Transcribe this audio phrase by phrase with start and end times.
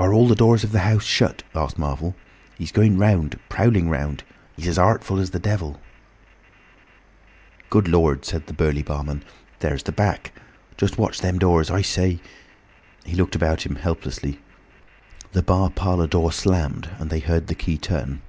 [0.00, 2.16] "Are all the doors of the house shut?" asked Marvel.
[2.56, 4.24] "He's going round—prowling round.
[4.56, 5.80] He's as artful as the devil."
[7.70, 9.22] "Good Lord!" said the burly barman.
[9.60, 10.32] "There's the back!
[10.76, 11.70] Just watch them doors!
[11.70, 12.18] I say—!"
[13.04, 14.40] He looked about him helplessly.
[15.30, 18.22] The bar parlour door slammed and they heard the key turn.